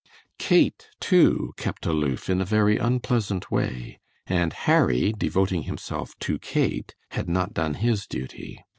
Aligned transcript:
Kate, 0.39 0.89
too, 0.99 1.53
kept 1.57 1.85
aloof 1.85 2.27
in 2.27 2.41
a 2.41 2.43
very 2.43 2.75
unpleasant 2.79 3.51
way, 3.51 3.99
and 4.25 4.51
Harry, 4.51 5.13
devoting 5.15 5.61
himself 5.69 6.17
to 6.17 6.39
Kate, 6.39 6.95
had 7.11 7.29
not 7.29 7.53
done 7.53 7.75
his 7.75 8.07
duty. 8.07 8.63